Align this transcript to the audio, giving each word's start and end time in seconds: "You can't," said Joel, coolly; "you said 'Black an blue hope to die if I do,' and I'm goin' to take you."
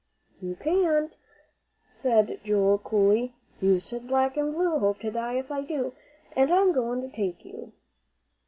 "You 0.41 0.55
can't," 0.55 1.15
said 1.79 2.39
Joel, 2.43 2.79
coolly; 2.79 3.35
"you 3.61 3.79
said 3.79 4.07
'Black 4.07 4.35
an 4.35 4.51
blue 4.51 4.79
hope 4.79 4.97
to 5.01 5.11
die 5.11 5.33
if 5.35 5.51
I 5.51 5.61
do,' 5.61 5.93
and 6.35 6.51
I'm 6.51 6.71
goin' 6.73 7.01
to 7.03 7.15
take 7.15 7.45
you." 7.45 7.71